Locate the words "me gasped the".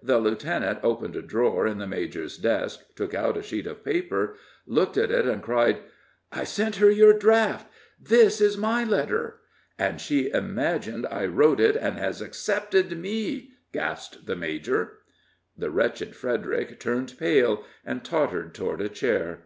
12.96-14.36